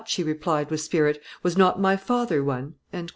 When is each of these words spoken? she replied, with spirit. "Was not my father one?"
she 0.07 0.23
replied, 0.23 0.71
with 0.71 0.81
spirit. 0.81 1.21
"Was 1.43 1.55
not 1.55 1.79
my 1.79 1.95
father 1.95 2.43
one?" 2.43 2.73